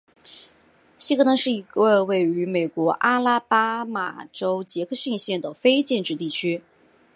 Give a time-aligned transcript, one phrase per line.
[0.97, 6.63] 希格登是一个位于美国阿拉巴马州杰克逊县的非建制地区。